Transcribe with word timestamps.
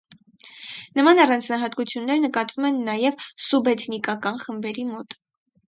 Նման 0.99 1.21
առանձնահատկություններ 1.25 2.23
նկատվում 2.25 2.67
են 2.71 2.81
նաև 2.89 3.29
սուբէթնիկական 3.47 4.43
խմբերի 4.49 4.91
մոտ։ 4.93 5.19